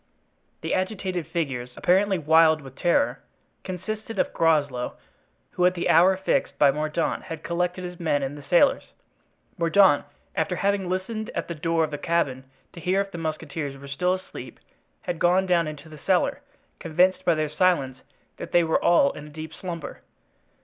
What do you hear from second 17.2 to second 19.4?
by their silence that they were all in a